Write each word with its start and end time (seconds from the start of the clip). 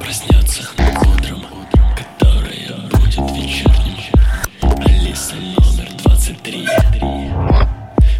Проснется 0.00 0.62
утром, 1.02 1.42
которое 1.96 2.72
будет 2.90 3.30
вечерним. 3.32 3.96
Алиса 4.84 5.34
номер 5.34 5.88
23 6.04 6.68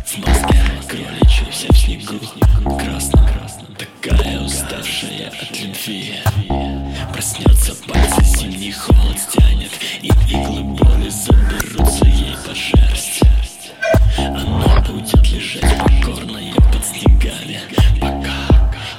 В 0.05 0.19
Москве 0.19 0.63
кроличий 0.89 1.51
вся 1.51 1.69
в 1.73 1.77
снегу 1.77 2.19
такая 3.79 4.41
уставшая 4.41 5.29
от 5.29 5.61
любви. 5.61 6.15
Проснется 7.13 7.75
пальцы, 7.87 8.25
зимний 8.25 8.73
холод 8.73 9.19
стянет 9.19 9.71
И 10.03 10.09
иглы 10.09 10.56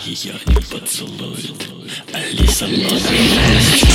ее 0.08 0.36
не 0.46 0.56
поцелует 0.56 1.70
Алиса 2.14 2.66
шесть 2.68 3.87